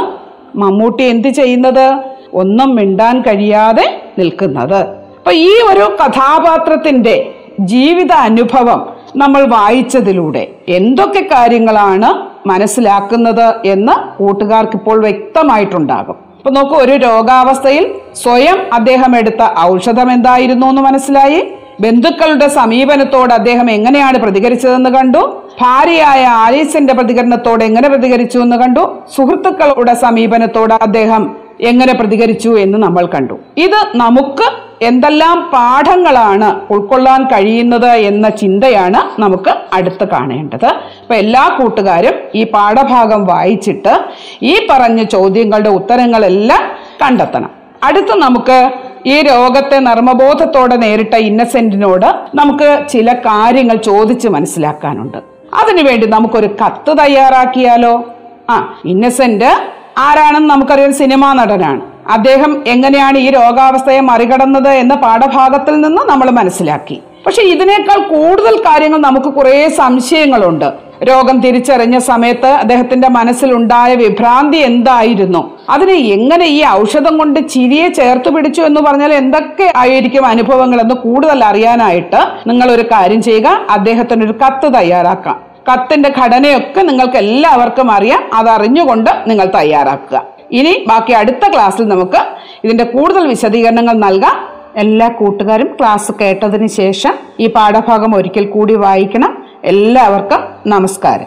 മമ്മൂട്ടി 0.57 1.03
എന്ത് 1.03 1.27
ചെയ്യുന്നത്? 1.27 1.95
ഒന്നും 2.33 2.75
മിണ്ടാൻ 2.75 3.21
കഴിയാതെ 3.21 4.01
നിൽക്കുന്നത്. 4.19 4.79
അപ്പൊ 5.17 5.31
ഈ 5.31 5.51
ഒരു 5.71 5.97
കഥാപാത്രത്തിന്റെ 6.03 7.33
ജീവിത 7.59 8.11
അനുഭവം 8.11 9.00
നമ്മൾ 9.15 9.41
വായിച്ചതിലൂടെ 9.45 10.47
എന്തൊക്കെ 10.67 11.21
കാര്യങ്ങളാണ് 11.31 12.09
മനസ്സിലാക്കുന്നത് 12.47 13.47
എന്ന് 13.65 13.95
കൂട്ടുകാർക്ക് 14.17 14.75
ഇപ്പോൾ 14.75 14.99
വ്യക്തമായിട്ടുണ്ടാകും. 14.99 16.15
അപ്പൊ 16.37 16.51
നോക്കൂ 16.51 16.75
ഒരു 16.75 16.91
രോഗാവസ്ഥയിൽ 16.91 17.91
സ്വയം 18.23 18.73
അദ്ദേഹം 18.73 19.17
എടുത്ത 19.17 19.41
ഔഷധം 19.59 20.11
എന്തായിരുന്നു 20.11 20.67
എന്ന് 20.67 20.81
മനസ്സിലായി. 20.81 21.41
ബന്ധുക്കളുടെ 21.79 22.47
സമീപനത്തോട് 22.47 23.33
അദ്ദേഹം 23.33 23.71
എങ്ങനെയാണ് 23.71 24.17
പ്രതികരിച്ചതെന്ന് 24.17 24.89
കണ്ടു. 24.89 25.21
ഭാര്യയായ 25.61 26.23
ആലീസിന്റെ 26.23 26.93
പ്രതികരണത്തോട് 26.93 27.63
എങ്ങനെ 27.63 27.87
പ്രതികരിച്ചു 27.87 28.39
എന്ന് 28.39 28.55
കണ്ടു. 28.55 28.83
സുഹൃത്തുക്കളുടെ 29.15 29.93
സമീപനത്തോട് 29.93 30.73
അദ്ദേഹം 30.87 31.40
എങ്ങനെ 31.61 31.93
പ്രതികരിച്ചു 31.93 32.59
എന്ന് 32.59 32.77
നമ്മൾ 32.77 33.05
കണ്ടു. 33.05 33.33
ഇത് 33.57 33.87
നമുക്ക് 33.95 34.71
എന്തെല്ലാം 34.85 35.49
പാഠങ്ങളാണ് 35.53 36.73
ഉൾക്കൊള്ളാൻ 36.73 37.23
കഴിയുന്നത് 37.23 37.91
എന്ന 37.91 38.29
ചിന്തയാണ് 38.29 39.21
നമുക്ക് 39.21 39.53
അടുത്ത് 39.73 40.07
കാണേണ്ടത്. 40.07 40.65
അപ്പൊ 40.65 41.15
എല്ലാ 41.15 41.57
കൂട്ടുകാരും 41.61 42.13
ഈ 42.35 42.43
പാഠഭാഗം 42.43 43.25
വായിച്ചിട്ട് 43.25 43.93
ഈ 44.41 44.67
പറഞ്ഞ 44.69 45.03
ചോദ്യങ്ങളുടെ 45.03 45.69
ഉത്തരങ്ങളെല്ലാം 45.69 46.63
കണ്ടെത്തണം. 47.05 47.49
അടുത്ത് 47.83 48.15
നമുക്ക് 48.15 48.69
ഈ 49.05 49.21
രോഗത്തെ 49.21 49.79
നർമ്മബോധത്തോടെ 49.79 50.75
നേരിട്ട 50.75 51.15
ഇന്നസെന്റിനോട് 51.15 52.05
നമുക്ക് 52.35 52.85
ചില 52.89 53.13
കാര്യങ്ങൾ 53.13 53.75
ചോദിച്ച് 53.75 54.27
മനസ്സിലാക്കാനുണ്ട്. 54.27 55.17
അതിനുവേണ്ടി 55.53 56.07
നമുക്കൊരു 56.07 56.47
കത്ത് 56.47 56.97
തയ്യാറാക്കിയാലോ? 56.97 58.03
ആ 58.49 58.73
ഇന്നസെന്റ് 58.85 59.80
ആരാണെന്ന് 59.97 60.49
നമുക്കറിയാം 60.49 60.93
സിനിമാ 60.93 61.33
നടനാണ്. 61.33 61.81
അദ്ദേഹം 62.07 62.63
എങ്ങനെയാണ് 62.67 63.17
ഈ 63.17 63.29
രോഗാവസ്ഥയെ 63.29 63.99
മറികടന്നത് 63.99 64.69
എന്ന 64.69 64.95
പാഠഭാഗത്തിൽ 64.95 65.81
നിന്ന് 65.81 66.01
നമ്മൾ 66.09 66.29
മനസ്സിലാക്കി. 66.29 67.01
പക്ഷെ 67.25 67.41
ഇതിനേക്കാൾ 67.41 68.07
കൂടുതൽ 68.07 68.55
കാര്യങ്ങൾ 68.55 68.97
നമുക്ക് 68.97 69.25
കുറേ 69.25 69.67
സംശയങ്ങളുണ്ട്. 69.67 70.73
രോഗം 71.03 71.39
തിരിച്ചറിഞ്ഞ 71.39 71.97
സമയത്ത് 71.97 72.45
അദ്ദേഹത്തിന്റെ 72.45 73.09
മനസ്സിലുണ്ടായ 73.09 73.95
വിഭ്രാന്തി 73.95 74.57
എന്തായിരുന്നു? 74.57 75.51
അതിനെ 75.69 75.93
എങ്ങനെ 75.93 76.45
ഈ 76.45 76.65
ഔഷധം 76.65 77.17
കൊണ്ട് 77.17 77.49
ചിരിയെ 77.49 77.87
ചേർത്ത് 77.87 78.29
പിടിച്ചു 78.29 78.61
എന്ന് 78.61 78.81
പറഞ്ഞാൽ 78.81 79.13
എന്തൊക്കെ 79.13 79.73
ആയിരിക്കും 79.75 80.25
അനുഭവങ്ങൾ 80.25 80.81
എന്ന് 80.81 80.95
കൂടുതൽ 80.95 81.43
അറിയാനായിട്ട് 81.43 82.49
നിങ്ങൾ 82.49 82.71
ഒരു 82.71 82.81
കാര്യം 82.81 83.21
ചെയ്യുക. 83.21 83.47
അദ്ദേഹത്തിനൊരു 83.69 84.31
കത്ത് 84.31 84.73
തയ്യാറാക്കാം. 84.73 85.50
കത്തിന്റെ 85.69 86.13
ഘടനയൊക്കെ 86.23 86.81
നിങ്ങൾക്ക് 86.81 87.17
എല്ലാവർക്കും 87.17 87.91
അറിയാം. 87.91 88.33
അതറിഞ്ഞുകൊണ്ട് 88.33 89.09
നിങ്ങൾ 89.27 89.45
തയ്യാറാക്കുക. 89.45 90.23
ഇനി 90.51 90.85
ബാക്കി 90.87 91.11
അടുത്ത 91.11 91.51
ക്ലാസ്സിൽ 91.53 91.87
നമുക്ക് 91.87 92.27
ഇതിന്റെ 92.63 92.83
കൂടുതൽ 92.83 93.27
വിശദീകരണങ്ങൾ 93.27 93.93
നൽകാം. 93.93 94.47
എല്ലാ 94.75 95.07
കൂട്ടുകാരും 95.07 95.75
ക്ലാസ് 95.79 96.11
കേട്ടതിന് 96.21 96.67
ശേഷം 96.67 97.13
ഈ 97.39 97.47
പാഠഭാഗം 97.47 98.15
ഒരിക്കൽ 98.15 98.45
കൂടി 98.45 98.75
വായിക്കണം. 98.75 99.45
എല്ലാവർക്കും 99.63 100.39
നമസ്കാരം. 100.67 101.25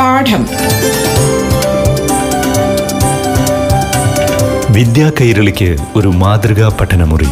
പാഠം. 0.00 0.46
വിദ്യാ 4.70 5.12
കൈരളിക്ക് 5.20 5.76
ഒരു 5.96 6.08
മാതൃകാ 6.08 6.76
പഠനമുറി. 6.80 7.28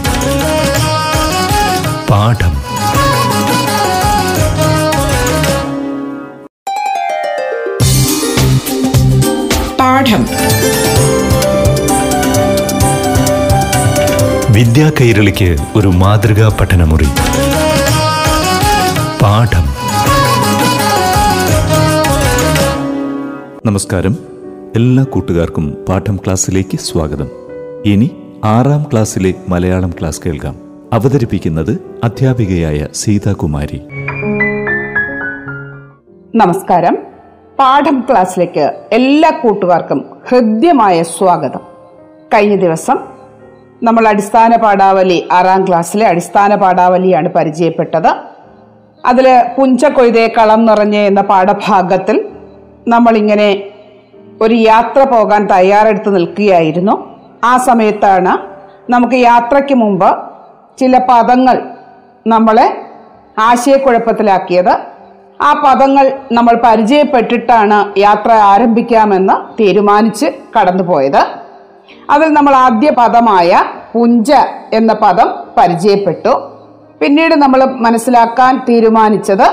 പാഠം. 2.11 2.74
പാഠം. 9.95 10.27
വിദ്യാ 14.53 14.93
കൈരളിക്ക് 15.01 15.57
ഒരു 15.77 15.89
മാതൃകാ 15.89 16.57
പഠനമുറി. 16.61 17.07
പാഠം. 19.23 19.65
നമസ്കാരം. 23.67 24.17
എല്ലാ 24.77 25.05
കൂട്ടുകാർക്കും 25.05 25.85
പാഠം 25.89 26.17
ക്ലാസ്സിലേക്ക് 26.17 26.79
സ്വാഗതം. 26.79 27.29
ഇനി 27.87 28.11
ആറാം 28.45 28.83
ക്ലാസ്സിലെ 28.83 29.35
മലയാളം 29.49 29.91
ക്ലാസ് 30.01 30.21
കേൾക്കാം. 30.27 30.55
അവതരിപ്പിക്കുന്നത് 30.93 31.79
അധ്യാപികയായ 32.05 32.89
സീതാകുമാരി. 32.95 33.81
നമസ്കാരം. 36.35 37.14
പാഠം 37.59 38.05
ക്ലാസ്സിലേക്ക് 38.11 38.75
എല്ലാ 38.93 39.31
കൂട്ടുകാർക്കും 39.31 40.23
ഹൃദ്യമായ 40.29 41.03
സ്വാഗതം. 41.03 41.61
കഴിഞ്ഞ 42.35 42.57
ദിവസം 42.57 42.99
നമ്മൾ 43.83 44.09
അടിസ്ഥാന 44.09 44.57
പാഠാവലി 44.57 45.29
ആറാം 45.33 45.69
ക്ലാസ്സിലെ 45.69 46.07
അടിസ്ഥാന 46.07 46.55
പാഠാവലിയാണ് 46.55 47.29
പരിചയപ്പെട്ടത്. 47.29 48.17
അതിൽ 49.07 49.43
പുഞ്ചക്കൊയ്തേ 49.59 50.33
കളം 50.39 50.67
നിറഞ്ഞ 50.67 50.97
എന്ന 50.97 51.21
പാഠഭാഗത്തിൽ 51.21 52.29
നമ്മളിങ്ങനെ 52.89 53.65
ഒരു 54.43 54.55
യാത്ര 54.55 55.03
പോകാൻ 55.03 55.47
തയ്യാറെടുത്ത് 55.47 56.17
നിൽക്കുകയായിരുന്നു. 56.17 57.15
ആ 57.45 57.57
സമയത്താണ് 57.57 58.39
നമുക്ക് 58.91 59.15
യാത്രയ്ക്ക് 59.15 59.75
മുമ്പ് 59.75 60.19
ചില 60.79 60.99
പദങ്ങൾ 60.99 61.63
നമ്മളെ 62.27 62.77
ആശയക്കുഴപ്പത്തിലാക്കിയത്. 63.39 64.94
ആ 65.45 65.53
പദങ്ങൾ 65.53 66.19
നമ്മൾ 66.33 66.61
പരിചയപ്പെട്ടിട്ടാണ് 66.65 67.99
യാത്ര 67.99 68.33
ആരംഭിക്കാമെന്ന് 68.33 69.63
തീരുമാനിച്ച് 69.63 70.27
കടന്നുപോയത്. 70.61 71.23
അതിൽ 72.11 72.29
നമ്മൾ 72.29 72.55
ആദ്യ 72.55 72.91
പദമായ 72.99 73.63
പുഞ്ച 73.95 74.33
എന്ന 74.73 74.93
പദം 74.93 75.29
പരിചയപ്പെട്ടു. 75.59 76.51
പിന്നീട് 77.01 77.35
നമ്മൾ 77.35 77.65
മനസ്സിലാക്കാൻ 77.65 78.61
തീരുമാനിച്ചത് 78.69 79.47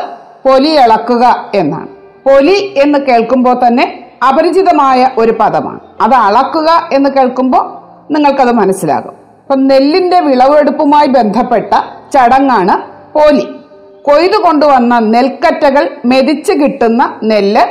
പൊലി 0.49 0.69
ഇളക്കുക 0.69 1.51
എന്നാണ്. 1.55 1.87
പൊലി 2.29 2.73
എന്ന് 2.77 2.99
കേൾക്കുമ്പോൾ 2.99 3.67
തന്നെ 3.67 4.09
അപരിചിതമായ 4.27 5.09
ഒരു 5.17 5.31
പദമാണ്. 5.39 5.79
അത് 6.01 6.13
അളക്കുക 6.13 6.89
എന്ന് 6.93 7.09
കേൾക്കുമ്പോൾ 7.09 7.63
നിങ്ങൾക്കത് 8.13 8.51
മനസ്സിലാകും. 8.51 9.13
അപ്പം 9.41 9.67
നെല്ലിന്റെ 9.67 10.19
വിളവെടുപ്പുമായി 10.19 11.07
ബന്ധപ്പെട്ട 11.07 11.73
ചടങ്ങാണ് 12.13 12.75
പോലി. 13.13 13.47
കൊയ്തു 14.05 14.37
കൊണ്ടുവന്ന 14.43 14.99
നെൽക്കറ്റകൾ 14.99 15.89
മെതിച്ച് 16.05 16.51
കിട്ടുന്ന 16.51 17.19
നെല്ല് 17.23 17.63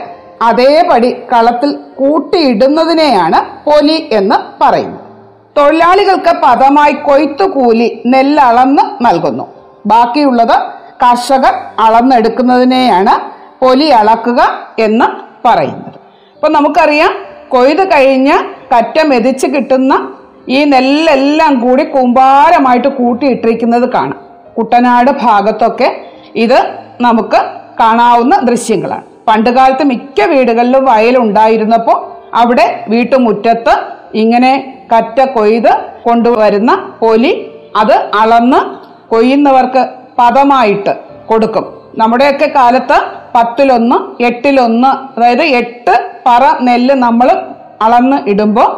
അതേപടി 0.43 1.17
കളത്തിൽ 1.33 1.71
കൂട്ടിയിടുന്നതിനെയാണ് 1.99 3.39
പൊലി 3.65 4.09
എന്ന് 4.13 4.37
പറയുന്നത്. 4.61 5.01
തൊഴിലാളികൾക്ക് 5.57 6.33
പദമായി 6.45 6.93
കൊയ്ത്തുകൂലി 6.93 8.03
നെല്ലളന്ന് 8.07 8.83
നൽകുന്നു. 9.07 9.45
ബാക്കിയുള്ളത് 9.87 10.57
കർഷകർ 11.03 11.55
അളന്നെടുക്കുന്നതിനെയാണ് 11.79 13.15
പൊലി 13.61 13.89
അളക്കുക 14.01 14.41
എന്ന് 14.79 15.07
പറയുന്നത്. 15.47 15.99
അപ്പൊ 16.35 16.49
നമുക്കറിയാം 16.49 17.13
കൊയ്ത് 17.49 17.93
കഴിഞ്ഞ് 17.93 18.37
കറ്റ 18.75 19.07
മെതിച്ച് 19.07 19.47
കിട്ടുന്ന 19.47 19.93
ഈ 20.49 20.65
നെല്ലെല്ലാം 20.65 21.61
കൂടി 21.61 21.85
കൂമ്പാരമായിട്ട് 21.85 22.89
കൂട്ടിയിട്ടിരിക്കുന്നത് 22.89 23.93
കാണാം. 23.93 24.21
കുട്ടനാട് 24.59 25.11
ഭാഗത്തൊക്കെ 25.23 25.89
ഇത് 26.35 26.59
നമുക്ക് 27.01 27.39
കാണാവുന്ന 27.81 28.37
ദൃശ്യങ്ങളാണ്. 28.37 29.05
പണ്ടുകാലത്ത് 29.29 29.85
മിക്ക 29.85 30.25
വീടുകളിലും 30.25 30.85
വയലുണ്ടായിരുന്നപ്പോൾ 30.85 31.99
അവിടെ 32.35 32.85
വീട്ടുമുറ്റത്ത് 32.89 33.75
ഇങ്ങനെ 34.15 34.53
കറ്റ 34.93 35.21
കൊയ്ത് 35.35 35.73
കൊണ്ടുവരുന്ന 36.05 36.73
പൊലി 37.01 37.33
അത് 37.77 37.93
അളന്ന് 37.93 38.61
കൊയ്യുന്നവർക്ക് 39.09 39.83
പദമായിട്ട് 40.19 40.93
കൊടുക്കും. 41.27 41.65
നമ്മുടെയൊക്കെ 41.99 42.47
കാലത്ത് 42.47 42.99
പത്തിലൊന്ന് 43.35 44.23
എട്ടിലൊന്ന് 44.25 44.89
അതായത് 45.17 45.43
എട്ട് 45.43 45.95
പറ 46.27 46.45
നെല്ല് 46.61 46.95
നമ്മൾ 46.95 47.29
അളന്ന് 47.83 48.29
ഇടുമ്പോൾ 48.31 48.69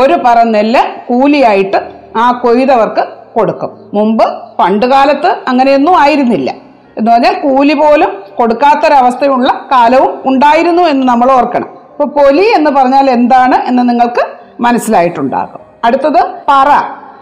ഒരു 0.00 0.14
പറ 0.26 0.42
നെല്ല് 0.42 0.82
കൂലിയായിട്ട് 1.08 1.78
ആ 2.16 2.30
കൊയ്തവർക്ക് 2.42 3.02
കൊടുക്കും. 3.34 3.70
മുമ്പ് 3.94 4.24
പണ്ടുകാലത്ത് 4.58 5.30
അങ്ങനെയൊന്നും 5.48 5.98
ആയിരുന്നില്ല. 5.98 6.50
എന്ന് 6.98 7.10
പറഞ്ഞാൽ 7.10 7.34
കൂലി 7.40 7.74
പോലും 7.74 8.22
കൊടുക്കാത്തൊരവസ്ഥയുള്ള 8.34 9.68
കാലവും 9.72 10.22
ഉണ്ടായിരുന്നു 10.26 10.82
എന്ന് 10.82 11.08
നമ്മൾ 11.08 11.32
ഓർക്കണം. 11.32 11.68
ഇപ്പൊ 11.90 12.04
പൊലി 12.04 12.44
എന്ന് 12.44 12.70
പറഞ്ഞാൽ 12.70 13.10
എന്താണ് 13.10 13.68
എന്ന് 13.68 13.88
നിങ്ങൾക്ക് 13.88 14.22
മനസ്സിലായിട്ടുണ്ടാകും. 14.60 15.60
അടുത്തത് 15.84 16.26
പറ. 16.48 16.68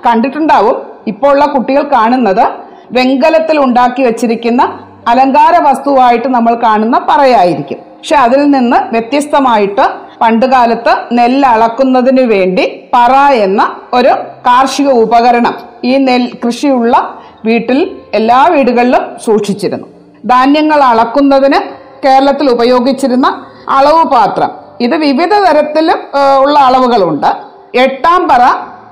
കണ്ടിട്ടുണ്ടാവും. 0.06 0.76
ഇപ്പോൾ 1.06 1.30
ഉള്ള 1.32 1.44
കുട്ടികൾ 1.46 1.82
കാണുന്നത് 1.82 2.44
വെങ്കലത്തിൽ 2.92 3.58
ഉണ്ടാക്കി 3.58 4.02
വെച്ചിരിക്കുന്ന 4.02 4.62
അലങ്കാര 5.08 5.58
വസ്തുവായിട്ട് 5.58 6.28
നമ്മൾ 6.28 6.54
കാണുന്ന 6.54 7.06
പറയായിരിക്കും. 7.08 7.76
പക്ഷെ 7.76 8.16
അതിൽ 8.16 8.50
നിന്ന് 8.50 8.76
വ്യത്യസ്തമായിട്ട് 8.92 9.84
പണ്ടുകാലത്ത് 10.20 10.92
നെല്ല് 11.12 11.48
അളക്കുന്നതിന് 11.48 12.20
വേണ്ടി 12.20 12.88
പറ 12.94 13.12
എന്ന 13.32 13.76
ഒരു 13.92 14.08
കാർഷിക 14.46 14.88
ഉപകരണം 14.88 15.54
ഈ 15.84 15.96
നെൽ 15.96 16.30
കൃഷിയുള്ള 16.46 17.20
വീട്ടിൽ 17.44 18.00
എല്ലാ 18.14 18.46
വീടുകളിലും 18.46 19.16
സൂക്ഷിച്ചിരുന്നു. 19.24 19.86
ധാന്യങ്ങൾ 20.26 20.80
അളക്കുന്നതിന് 20.82 21.60
കേരളത്തിൽ 22.04 22.50
ഉപയോഗിച്ചിരുന്ന 22.50 23.44
അളവ് 23.68 24.04
പാത്രം. 24.04 24.50
ഇത് 24.80 24.96
വിവിധ 24.96 25.34
തരത്തിലും 25.34 25.98
ഉള്ള 26.42 26.58
അളവുകളുണ്ട്. 26.58 27.30
എട്ടാം 27.78 28.28
പറ 28.28 28.42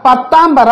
പത്താം 0.06 0.56
പറ 0.56 0.70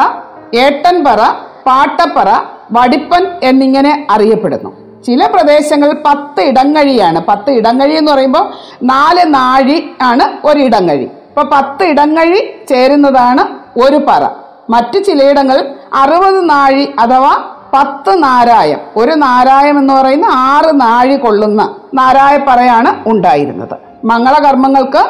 ഏട്ടൻ 0.56 1.04
പറ 1.04 1.20
പാട്ടപ്പറ 1.66 2.28
വടിപ്പൻ 2.72 3.26
എന്നിങ്ങനെ 3.42 4.06
അറിയപ്പെടുന്നു. 4.10 4.70
ചില 5.06 5.26
പ്രദേശങ്ങളിൽ 5.26 5.96
പത്ത് 6.06 6.40
ഇടങ്ങഴിയാണ്. 6.40 7.22
പത്ത് 7.28 7.50
ഇടങ്ങഴി 7.50 7.94
എന്ന് 7.94 8.12
പറയുമ്പോൾ 8.12 8.44
നാല് 8.82 9.34
നാഴി 9.34 9.90
ആണ് 10.02 10.46
ഒരു 10.46 10.58
ഇടങ്ങഴി. 10.58 11.02
ഇപ്പൊ 11.02 11.42
പത്ത് 11.42 11.84
ഇടങ്ങഴി 11.84 12.40
ചേരുന്നതാണ് 12.68 13.42
ഒരു 13.80 13.96
പറ. 13.96 14.30
മറ്റു 14.70 14.98
ചിലയിടങ്ങളിൽ 14.98 15.66
അറുപത് 15.94 16.50
നാഴി 16.50 16.94
അഥവാ 16.98 17.32
പത്ത് 17.76 18.22
നാരായം. 18.22 18.78
ഒരു 18.96 19.10
നാരായം 19.10 19.78
എന്ന് 19.78 19.94
പറയുന്ന 19.94 20.26
ആറ് 20.26 20.80
നാഴി 20.80 21.16
കൊള്ളുന്ന 21.16 21.74
നാരായപ്പറയാണ് 21.94 23.08
ഉണ്ടായിരുന്നത്. 23.08 23.76
മംഗളകർമ്മങ്ങൾക്ക് 24.04 25.02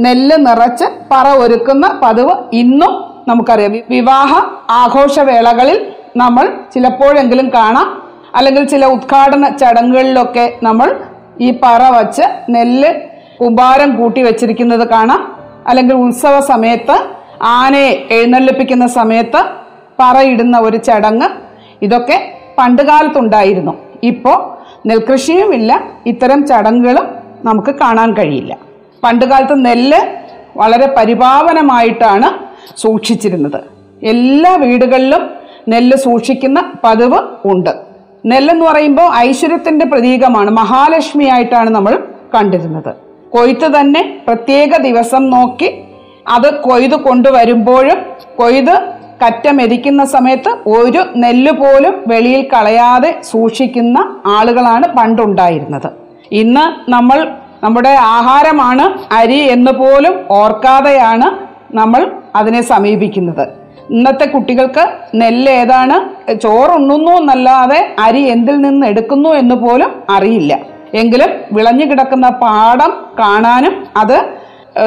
നെല്ല് 0.00 0.36
നിറച്ച് 0.46 0.84
പറ 1.10 1.28
ഒരുക്കുന്ന 1.28 2.00
പതിവ് 2.02 2.34
ഇന്നും 2.52 2.92
നമുക്കറിയാം. 3.28 3.72
വിവാഹ 3.90 4.42
ആഘോഷവേളകളിൽ 4.70 5.92
നമ്മൾ 6.16 6.54
ചിലപ്പോഴെങ്കിലും 6.74 7.48
കാണാം. 7.48 8.02
അല്ലെങ്കിൽ 8.34 8.64
ചില 8.64 8.86
ഉദ്ഘാടന 8.86 9.48
ചടങ്ങുകളിലൊക്കെ 9.56 10.52
നമ്മൾ 10.62 10.96
ഈ 11.40 11.60
പറ 11.62 11.82
വച്ച് 11.88 12.22
നെല്ല് 12.50 12.94
കുമ്പാരം 13.40 13.96
കൂട്ടി 13.96 14.22
വെച്ചിരിക്കുന്നത് 14.22 14.88
കാണാം. 14.88 15.36
അല്ലെങ്കിൽ 15.68 15.94
ഉത്സവ 15.94 16.40
സമയത്ത് 16.40 16.96
ആനയെ 17.42 18.06
എഴുന്നള്ളിപ്പിക്കുന്ന 18.10 18.86
സമയത്ത് 18.86 19.44
പറയിടുന്ന 20.00 20.58
ഒരു 20.58 20.76
ചടങ്ങ് 20.76 21.51
ഇതൊക്കെ 21.82 22.32
പണ്ടുകാലത്തുണ്ടായിരുന്നു. 22.58 23.78
ഇപ്പോൾ 24.02 24.58
നെൽകൃഷിയുമില്ല. 24.88 25.84
ഇത്തരം 26.06 26.46
ചടങ്ങുകളും 26.46 27.08
നമുക്ക് 27.44 27.74
കാണാൻ 27.74 28.14
കഴിയില്ല. 28.14 28.56
പണ്ടുകാലത്ത് 29.02 29.64
നെല്ല് 29.64 29.98
വളരെ 30.56 30.94
പരിപാവനമായിട്ടാണ് 30.96 32.30
സൂക്ഷിച്ചിരുന്നത്. 32.80 33.60
എല്ലാ 34.04 34.56
വീടുകളിലും 34.56 35.30
നെല്ല് 35.68 35.96
സൂക്ഷിക്കുന്ന 35.96 36.72
പതിവ് 36.84 37.18
ഉണ്ട്. 37.44 37.70
നെല്ലെന്ന് 38.26 38.64
പറയുമ്പോൾ 38.64 39.14
ഐശ്വര്യത്തിന്റെ 39.14 39.84
പ്രതീകമാണ്. 39.86 40.50
മഹാലക്ഷ്മിയായിട്ടാണ് 40.50 41.70
നമ്മൾ 41.70 42.02
കണ്ടിരുന്നത്. 42.34 42.94
കൊയ്ത്ത് 43.30 43.80
തന്നെ 43.80 44.20
പ്രത്യേക 44.26 44.76
ദിവസം 44.76 45.30
നോക്കി 45.30 45.84
അത് 46.28 46.54
കൊയ്ത് 46.54 46.94
കൊണ്ടുവരുമ്പോഴും 46.94 47.98
കൊയ്ത് 48.36 48.91
കറ്റ 49.22 49.48
മെതിക്കുന്ന 49.48 50.04
സമയത്ത് 50.04 50.50
ഒരു 50.76 51.02
നെല്ല് 51.16 51.52
പോലും 51.52 51.94
വെളിയിൽ 52.06 52.42
കളയാതെ 52.52 53.10
സൂക്ഷിക്കുന്ന 53.30 53.98
ആളുകളാണ് 54.26 54.88
പണ്ടുണ്ടായിരുന്നത്. 54.98 55.90
ഇന്ന് 56.32 56.90
നമ്മൾ 56.90 57.18
നമ്മുടെ 57.64 57.90
ആഹാരമാണ് 57.90 58.84
അരി 59.14 59.40
എന്ന് 59.56 59.72
പോലും 59.72 60.14
ഓർക്കാതെയാണ് 60.30 61.28
നമ്മൾ 61.76 62.10
അതിനെ 62.36 62.60
സമീപിക്കുന്നത്. 62.62 63.44
ഇന്നത്തെ 63.90 64.24
കുട്ടികൾക്ക് 64.24 64.84
നെല്ല് 65.14 65.52
ഏതാണ്? 65.52 65.96
ചോറുണ്ണുന്നു 66.34 67.12
എന്നല്ലാതെ 67.12 67.80
അരി 67.98 68.20
എന്തിൽ 68.20 68.56
നിന്ന് 68.60 68.86
എടുക്കുന്നു 68.86 69.30
എന്ന് 69.30 69.54
പോലും 69.54 69.90
അറിയില്ല. 70.10 70.52
എങ്കിലും 70.94 71.30
വിളഞ്ഞു 71.52 71.84
കിടക്കുന്ന 71.84 72.28
പാടം 72.28 72.92
കാണാനും 73.18 73.74
അത് 73.96 74.16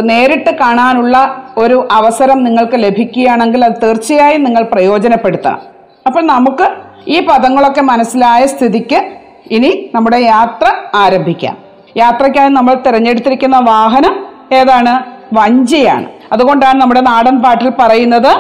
നേരിട്ട് 0.02 0.52
കാണാനുള്ള 0.52 1.44
ഒരു 1.58 1.88
അവസരം 1.92 2.44
നിങ്ങൾക്ക് 2.44 2.84
ലഭിക്കുകയാണെങ്കിൽ 2.84 3.66
അത് 3.66 3.76
തീർച്ചയായും 3.84 4.44
നിങ്ങൾ 4.44 4.64
പ്രയോജനപ്പെടുത്തണം. 4.64 5.60
അപ്പം 6.08 6.28
നമുക്ക് 6.28 6.70
ഈ 7.08 7.26
പദങ്ങളൊക്കെ 7.26 7.82
മനസ്സിലായ 7.82 8.46
സ്ഥിതിക്ക് 8.46 9.18
ഇനി 9.52 9.92
നമ്മുടെ 9.96 10.18
യാത്ര 10.18 10.72
ആരംഭിക്കാം. 10.94 11.58
യാത്രയ്ക്കായി 11.98 12.50
നമ്മൾ 12.50 12.74
തിരഞ്ഞെടുത്തിരിക്കുന്ന 12.74 13.58
വാഹനം 13.58 14.26
ഏതാണ്? 14.54 15.04
വഞ്ചിയാണ്. 15.34 16.06
അതുകൊണ്ടാണ് 16.32 16.82
നമ്മുടെ 16.82 17.02
നാടൻ 17.02 17.42
പാട്ടിൽ 17.42 17.72
പറയുന്നത് 17.80 18.32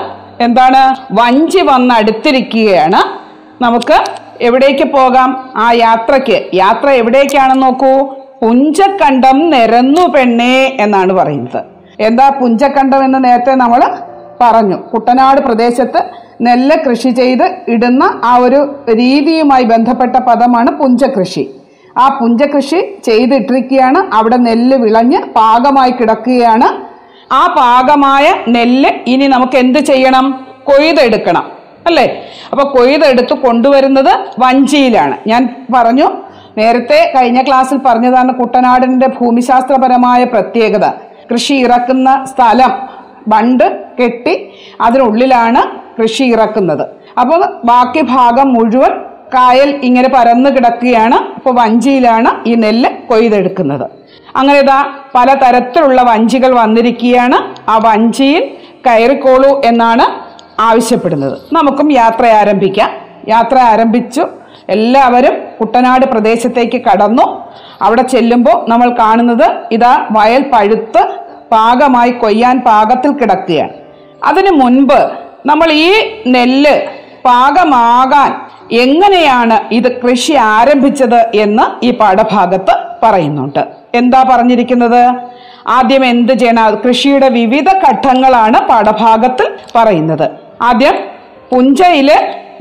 എന്താണ്? 0.42 0.96
വഞ്ചി 1.12 1.62
വന്ന് 1.62 1.96
അടുത്തിരിക്കുകയാണ് 1.96 3.26
നമുക്ക് 3.64 4.04
എവിടേക്ക് 4.42 4.84
പോകാം? 4.84 5.50
ആ 5.56 5.72
യാത്രയ്ക്ക്. 5.72 6.46
യാത്ര 6.54 6.90
എവിടേക്കാണെന്ന് 6.90 7.64
നോക്കൂ. 7.64 8.16
പുഞ്ചക്കണ്ടം 8.42 9.50
നിരന്നു 9.50 10.08
പെണ്ണേ 10.08 10.78
എന്നാണ് 10.80 11.14
പറയുന്നത്. 11.14 11.64
എന്താ 12.00 12.30
പുഞ്ചക്കണ്ടം 12.30 13.04
എന്ന് 13.06 13.24
നേരത്തെ 13.24 13.56
നമ്മൾ 13.56 13.82
പറഞ്ഞു. 14.42 14.76
കുട്ടനാട് 14.76 15.42
പ്രദേശത്ത് 15.42 16.04
നെല്ല് 16.42 16.76
കൃഷി 16.90 17.10
ചെയ്ത് 17.10 17.56
ഇടുന്ന 17.68 18.22
ആ 18.24 18.36
ഒരു 18.36 18.84
രീതിയുമായി 18.94 19.64
ബന്ധപ്പെട്ട 19.64 20.16
പദമാണ് 20.16 20.72
പുഞ്ചകൃഷി. 20.72 21.50
ആ 21.98 22.18
പുഞ്ചകൃഷി 22.22 22.98
ചെയ്തിട്ടിരിക്കുകയാണ്. 23.04 24.16
അവിടെ 24.16 24.38
നെല്ല് 24.38 24.78
വിളഞ്ഞ് 24.78 25.18
പാകമായി 25.18 25.92
കിടക്കുകയാണ്. 25.92 26.68
ആ 27.34 27.56
പാകമായ 27.58 28.34
നെല്ല് 28.48 28.90
ഇനി 29.08 29.28
നമുക്ക് 29.28 29.58
എന്ത് 29.58 29.80
ചെയ്യണം? 29.80 30.48
കൊയ്തെടുക്കണം. 30.64 31.52
അല്ലേ? 31.88 32.22
അപ്പൊ 32.52 32.70
കൊയ്തെടുത്ത് 32.70 33.34
കൊണ്ടുവരുന്നത് 33.34 34.18
വഞ്ചിയിലാണ്. 34.40 35.18
ഞാൻ 35.28 35.56
പറഞ്ഞു 35.76 36.08
നേരത്തെ 36.58 37.14
കഴിഞ്ഞ 37.16 37.42
ക്ലാസ്സിൽ 37.42 37.80
പറഞ്ഞതാണ് 37.86 38.34
കുട്ടനാടിന്റെ 38.34 39.08
ഭൂമിശാസ്ത്രപരമായ 39.08 40.24
പ്രത്യേകത. 40.24 40.86
കൃഷി 41.32 41.54
ഇറക്കുന്ന 41.54 42.26
സ്ഥലം 42.26 42.72
ബണ്ട് 43.28 43.86
കെട്ടി 44.00 44.50
അതിനുള്ളിലാണ് 44.82 45.62
കൃഷി 46.02 46.24
ഇറക്കുന്നത്. 46.24 46.88
അപ്പോൾ 47.20 47.46
ബാക്കി 47.64 48.02
ഭാഗം 48.02 48.54
മുഴുവൻ 48.54 48.92
കായൽ 49.34 49.70
ഇങ്ങനെ 49.84 50.10
പരന്നു 50.10 50.50
കിടക്കുകയാണ്. 50.50 51.18
അപ്പോൾ 51.36 51.56
വഞ്ചിയിലാണ് 51.62 52.50
ഈ 52.50 52.56
നെല്ല് 52.56 52.90
കൊയ്തെടുക്കുന്നത്. 53.10 53.90
അങ്ങനെ 54.36 54.60
ഇതാ 54.60 54.86
പലതരത്തിലുള്ള 55.16 56.02
വഞ്ചികൾ 56.02 56.56
വന്നിരിക്കുകയാണ്. 56.60 57.70
ആ 57.70 57.78
വഞ്ചിയിൽ 57.78 58.52
കയറിക്കോളൂ 58.88 59.62
എന്നാണ് 59.66 60.06
ആവശ്യപ്പെടുന്നത്. 60.62 61.38
നമുക്കും 61.54 61.92
യാത്ര 61.92 62.26
ആരംഭിക്കാം. 62.26 62.90
യാത്ര 63.28 63.58
ആരംഭിച്ചു. 63.58 64.28
എല്ലാവരും 64.70 65.36
കുട്ടനാട് 65.60 66.06
പ്രദേശത്തേക്ക് 66.06 66.82
കടന്നു. 66.82 67.44
അവിടെ 67.82 68.02
ചെല്ലുമ്പോൾ 68.02 68.70
നമ്മൾ 68.70 68.96
കാണുന്നത് 69.00 69.52
ഇതാ 69.72 70.08
വയൽ 70.12 70.50
പഴുത്ത് 70.54 71.02
പാകമായി 71.52 72.12
കൊയ്യാൻ 72.12 72.60
പാകത്തിൽ 72.60 73.12
കിടക്കുകയാണ്. 73.12 73.74
അതിനു 74.26 74.52
മുൻപ് 74.52 75.12
നമ്മൾ 75.46 75.72
ഈ 75.72 75.92
നെല്ല് 76.28 76.82
പാകമാകാൻ 77.26 78.32
എങ്ങനെയാണ് 78.72 79.74
ഇത് 79.74 80.02
കൃഷി 80.02 80.34
ആരംഭിച്ചത് 80.34 81.20
എന്ന് 81.36 81.86
ഈ 81.86 81.92
പാഠഭാഗത്ത് 81.92 82.76
പറയുന്നുണ്ട്. 83.04 83.68
എന്താ 83.96 84.26
പറഞ്ഞിരിക്കുന്നത്? 84.30 85.16
ആദ്യം 85.68 86.06
എന്ത് 86.06 86.34
ചെയ്യണം? 86.34 86.82
കൃഷിയുടെ 86.86 87.30
വിവിധ 87.30 87.70
ഘട്ടങ്ങളാണ് 87.90 88.68
പാഠഭാഗത്തിൽ 88.68 89.48
പറയുന്നത്. 89.76 90.30
ആദ്യം 90.62 90.96
പുഞ്ചയിൽ 91.52 92.12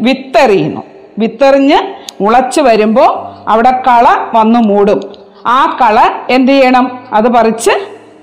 വിത്തെറിയുന്നു. 0.00 0.82
വിത്തെറിഞ്ഞ് 1.18 1.78
മുളച്ച് 2.22 2.60
വരുമ്പോൾ 2.60 3.10
അവിടെ 3.50 3.70
കള 3.70 4.06
വന്നു 4.34 4.60
മൂടും. 4.60 5.00
ആ 5.46 5.78
കള 5.82 6.10
എന്ത് 6.30 6.52
ചെയ്യണം? 6.52 6.98
അത് 7.12 7.28
പറിച്ച് 7.28 7.70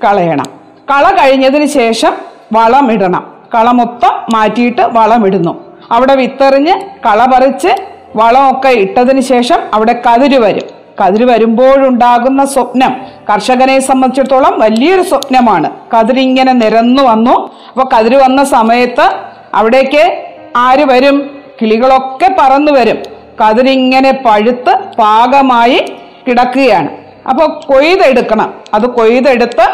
കളയണം. 0.04 0.46
കള 0.92 1.10
കഴിഞ്ഞതിന് 1.10 1.66
ശേഷം 1.66 2.14
വളമിടണം 2.54 3.34
കള 3.56 3.72
മൊത്തം 3.72 4.10
മാറ്റിയിട്ട് 4.34 4.82
വളമിടുന്നു 4.82 5.78
അവിടെ 5.92 6.16
വിത്തെറിഞ്ഞ് 6.16 6.82
കള 7.06 7.26
പറിച്ച് 7.26 7.68
വളമൊക്കെ 8.16 8.70
ഇട്ടതിന് 8.70 9.22
ശേഷം 9.22 9.60
അവിടെ 9.74 10.02
കതിര് 10.10 10.38
വരും. 10.38 10.82
കതിര് 11.06 11.26
വരുമ്പോഴുണ്ടാകുന്ന 11.26 12.46
സ്വപ്നം 12.46 12.96
കർഷകനെ 13.34 13.80
സംബന്ധിച്ചിടത്തോളം 13.80 14.60
വലിയൊരു 14.60 15.02
സ്വപ്നമാണ്. 15.02 15.72
കതിരിങ്ങനെ 15.98 16.54
നിരന്നു 16.54 17.04
വന്നു. 17.04 17.52
അപ്പോൾ 17.72 17.96
കതിര് 17.98 18.16
വന്ന 18.16 18.44
സമയത്ത് 18.44 19.12
അവിടേക്ക് 19.54 20.24
ആര് 20.58 20.86
വരും? 20.86 21.41
കിളികളൊക്കെ 21.62 22.36
പറന്നു 22.40 22.72
വരും. 22.72 23.00
കതിരിങ്ങനെ 23.42 24.12
പഴുത്ത് 24.12 24.74
പാകമായി 24.98 25.80
കിടക്കുകയാണ്. 26.28 26.90
അപ്പോൾ 27.30 27.48
കൊയ്തെടുക്കണം. 27.66 28.54
അത് 28.74 28.86
കൊയ്തെടുത്ത് 28.90 29.66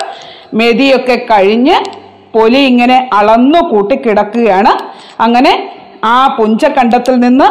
മെതിയൊക്കെ 0.54 1.16
കഴിഞ്ഞ് 1.32 1.78
പൊലി 2.34 2.58
ഇങ്ങനെ 2.58 3.10
അളന്നു 3.14 3.60
കൂട്ടി 3.70 3.96
കിടക്കുകയാണ്. 3.96 4.72
അങ്ങനെ 5.20 5.54
ആ 6.06 6.18
പുഞ്ചക്കണ്ടത്തിൽ 6.38 7.20
നിന്ന് 7.20 7.48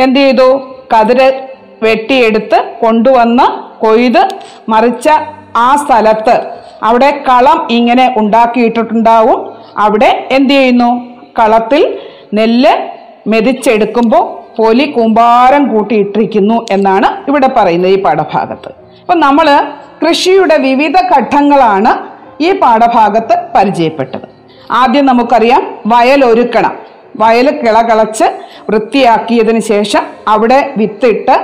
എന്ത് 0.00 0.18
ചെയ്തു? 0.20 0.48
കതിര് 0.92 1.28
വെട്ടിയെടുത്ത് 1.82 2.58
കൊണ്ടുവന്ന് 2.80 3.46
കൊയ്ത് 3.80 4.22
മറിച്ച 4.68 5.08
ആ 5.56 5.76
സ്ഥലത്ത് 5.76 6.34
അവിടെ 6.82 7.22
കളം 7.28 7.68
ഇങ്ങനെ 7.70 8.14
ഉണ്ടാക്കിയിട്ടിട്ടുണ്ടാവും 8.16 9.52
അവിടെ 9.78 10.28
എന്ത് 10.30 10.54
ചെയ്യുന്നു? 10.54 10.90
കളത്തിൽ 11.38 11.98
നെല്ല് 12.34 12.95
മെതിച്ചെടുക്കുമ്പോൾ 13.26 14.24
പൊലി 14.58 14.84
കൂമ്പാരം 14.90 15.62
കൂട്ടിയിട്ടിരിക്കുന്നു 15.72 16.66
എന്നാണ് 16.70 17.08
ഇവിടെ 17.30 17.48
പറയുന്നത് 17.56 17.92
ഈ 17.92 18.02
പാഠഭാഗത്ത്. 18.02 18.70
അപ്പം 19.00 19.20
നമ്മൾ 19.20 19.46
കൃഷിയുടെ 20.02 20.56
വിവിധ 20.68 20.96
ഘട്ടങ്ങളാണ് 21.14 21.92
ഈ 22.42 22.50
പാഠഭാഗത്ത് 22.60 23.34
പരിചയപ്പെട്ടത്. 23.54 24.26
ആദ്യം 24.70 25.06
നമുക്കറിയാം 25.06 25.62
വയൽ 25.86 26.24
ഒരുക്കണം. 26.24 26.74
വയൽ 27.20 27.46
കിളകളച്ച് 27.60 28.26
വൃത്തിയാക്കിയതിന് 28.70 29.60
ശേഷം 29.72 30.02
അവിടെ 30.28 30.58
വിത്തിട്ട് 30.76 31.36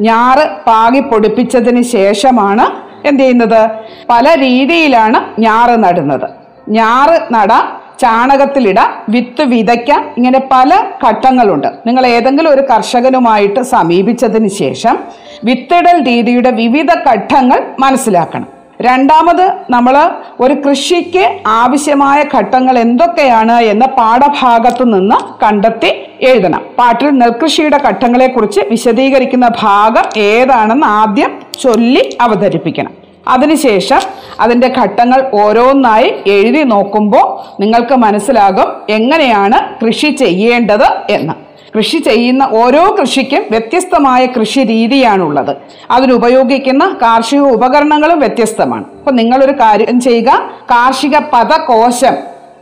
ഞാറ് 0.00 0.44
പാകി 0.66 1.00
പൊടിപ്പിച്ചതിന് 1.00 1.82
ശേഷമാണ് 1.82 2.66
എന്ത് 3.08 3.22
ചെയ്യുന്നത്? 3.22 3.62
പല 4.10 4.26
രീതിയിലാണ് 4.34 5.18
ഞാറ് 5.40 5.74
നടുന്നത്. 5.84 6.28
ഞാറ് 6.68 7.16
നടാം 7.34 7.64
ചാണകത്തിലിടാം 8.00 8.90
വിത്ത് 9.08 9.42
വിതയ്ക്കാം. 9.42 10.02
ഇങ്ങനെ 10.16 10.40
പല 10.52 10.70
ഘട്ടങ്ങളുണ്ട്. 11.08 11.68
നിങ്ങൾ 11.86 12.06
ഏതെങ്കിലും 12.06 12.50
ഒരു 12.50 12.60
കർഷകനുമായിട്ട് 12.60 13.60
സമീപിച്ചതിന് 13.60 14.48
ശേഷം 14.48 14.96
വിത്തിടൽ 15.44 16.02
രീതിയുടെ 16.02 16.50
വിവിധ 16.50 16.86
ഘട്ടങ്ങൾ 17.10 17.58
മനസ്സിലാക്കണം. 17.78 18.48
രണ്ടാമത് 18.82 19.52
നമ്മൾ 19.70 19.94
ഒരു 20.40 20.54
കൃഷിക്ക് 20.54 21.40
ആവശ്യമായ 21.46 22.24
ഘട്ടങ്ങൾ 22.38 22.78
എന്തൊക്കെയാണ് 22.78 23.56
എന്ന 23.72 23.86
പാഠഭാഗത്തു 23.86 24.84
നിന്ന് 24.84 25.16
കണ്ടെത്തി 25.44 25.90
എഴുതണം. 26.22 26.62
പാട്ടിൽ 26.78 27.10
നെൽകൃഷിയുടെ 27.10 27.80
ഘട്ടങ്ങളെക്കുറിച്ച് 27.88 28.60
വിശദീകരിക്കുന്ന 28.70 29.48
ഭാഗം 29.62 30.20
ഏതാണെന്ന് 30.20 30.86
ആദ്യം 30.86 31.32
ചൊല്ലി 31.62 32.16
അവതരിപ്പിക്കണം. 32.20 33.05
അതിനുശേഷം 33.28 34.00
അതിന്റെ 34.40 34.72
ഘട്ടങ്ങൾ 34.78 35.30
ഓരോന്നായി 35.42 36.14
എഴുതി 36.26 36.62
നോക്കുമ്പോൾ 36.62 37.56
നിങ്ങൾക്ക് 37.60 37.94
മനസ്സിലാകും 37.94 38.72
എങ്ങനെയാണ് 38.90 39.86
കൃഷി 39.86 40.10
ചെയ്യേണ്ടത് 40.10 40.88
എന്ന്. 41.10 41.32
കൃഷി 41.76 41.98
ചെയ്യുന്ന 41.98 42.48
ഓരോ 42.52 42.96
കൃഷിക്കും 43.00 43.42
വ്യത്യസ്തമായ 43.50 44.26
കൃഷി 44.26 44.60
രീതിയാണുള്ളത്. 44.60 45.56
അതിനുപയോഗിക്കുന്ന 45.90 46.96
കാർഷിക 47.02 47.40
ഉപകരണങ്ങളും 47.40 48.18
വ്യത്യസ്തമാണ്. 48.18 48.84
അപ്പം 48.98 49.16
നിങ്ങളൊരു 49.16 49.52
കാര്യം 49.52 50.00
ചെയ്യുക. 50.00 50.50
കാർഷിക 50.70 51.18
പദകോശം 51.18 52.14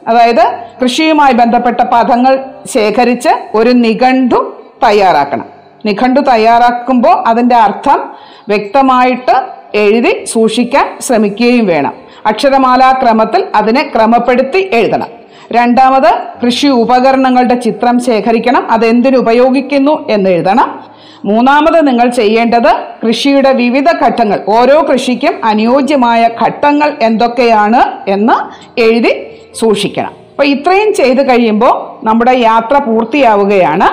അതായത് 0.08 0.58
കൃഷിയുമായി 0.82 1.32
ബന്ധപ്പെട്ട 1.32 1.80
പദങ്ങൾ 1.80 2.44
ശേഖരിച്ച് 2.74 3.28
ഒരു 3.54 3.70
നിഘണ്ടു 3.70 4.56
തയ്യാറാക്കണം. 4.84 5.44
നിഘണ്ടു 5.86 6.20
തയ്യാറാക്കുമ്പോൾ 6.20 7.28
അതിന്റെ 7.28 7.56
അർത്ഥം 7.56 8.10
വ്യക്തമായിട്ട് 8.48 9.63
എഴുതി 9.74 10.24
സൂക്ഷിക്കാൻ 10.24 10.98
ശ്രമിക്കുകയും 11.00 11.66
വേണം. 11.66 11.92
അക്ഷരമാലാ 12.26 12.92
ക്രമത്തിൽ 12.92 13.44
അതിനെ 13.54 13.90
ക്രമപ്പെടുത്തി 13.94 14.70
എഴുതണം. 14.72 15.06
രണ്ടാമത് 15.52 16.14
കൃഷി 16.44 16.66
ഉപകരണങ്ങളുടെ 16.66 17.54
ചിത്രം 17.54 18.00
ശേഖരിക്കണം. 18.00 18.70
അതെന്തിനു 18.70 19.18
ഉപയോഗിക്കുന്നു 19.18 20.08
എന്ന് 20.10 20.30
എഴുതണം. 20.30 20.84
മൂന്നാമത് 21.24 21.86
നിങ്ങൾ 21.86 22.10
ചെയ്യേണ്ടത് 22.10 22.72
കൃഷിയുടെ 23.06 23.52
വിവിധ 23.52 23.84
ഘട്ടങ്ങൾ 24.04 24.40
ഓരോ 24.48 24.86
കൃഷിക്കും 24.92 25.44
അനുയോജ്യമായ 25.44 26.28
ഘട്ടങ്ങൾ 26.42 26.96
എന്തൊക്കെയാണ് 27.02 28.10
എന്ന് 28.10 28.36
എഴുതി 28.80 29.12
സൂക്ഷിക്കണം. 29.54 30.12
അപ്പോൾ 30.30 30.46
ഇത്രയും 30.46 30.94
ചെയ്തു 30.94 31.22
കഴിയുമ്പോൾ 31.22 32.06
നമ്മുടെ 32.06 32.30
യാത്ര 32.30 32.78
പൂർത്തിയാവുകയാണ്. 32.78 33.88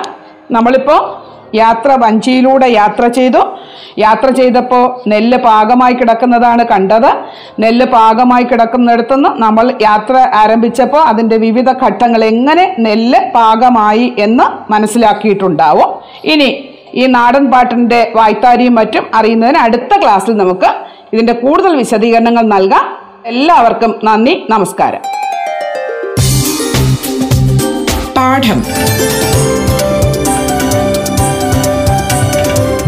നമ്മളിപ്പോൾ 0.52 1.21
യാത്ര 1.54 1.96
വഞ്ചിയിലൂടെ 2.04 2.66
യാത്ര 2.68 3.06
ചെയ്തു. 3.06 3.38
യാത്ര 3.98 4.30
ചെയ്തപ്പോൾ 4.30 5.08
നെല്ല് 5.08 5.38
പാകമായി 5.38 5.94
കിടക്കുന്നതാണ് 5.94 6.66
കണ്ടത്. 6.66 7.08
നെല്ല് 7.60 7.86
പാകമായി 7.86 8.44
കിടക്കുന്നിടത്തുനിന്ന് 8.44 9.28
നമ്മൾ 9.42 9.72
യാത്ര 9.82 10.16
ആരംഭിച്ചപ്പോൾ 10.34 11.00
അതിന്റെ 11.00 11.36
വിവിധ 11.36 11.72
ഘട്ടങ്ങൾ 11.72 12.24
എങ്ങനെ 12.24 12.76
നെല്ല് 12.78 13.18
പാകമായി 13.34 14.12
എന്ന് 14.18 14.72
മനസ്സിലാക്കിയിട്ടുണ്ടാവും. 14.72 15.90
ഇനി 16.24 16.68
ഈ 16.94 17.06
നാടൻ 17.06 17.50
പാട്ടിന്റെ 17.50 18.12
വായ്ത്താരിയും 18.16 18.74
മറ്റും 18.74 19.06
അറിയുന്നതിന് 19.14 19.58
അടുത്ത 19.58 19.96
ക്ലാസ്സിൽ 20.02 20.36
നമുക്ക് 20.36 20.70
ഇതിന്റെ 21.12 21.32
കൂടുതൽ 21.32 21.76
വിശദീകരണങ്ങൾ 21.76 22.42
നൽകാം. 22.42 22.86
എല്ലാവർക്കും 23.26 24.00
നന്ദി 24.04 24.46
നമസ്കാരം. 24.50 25.00
പാഠം. 28.16 28.62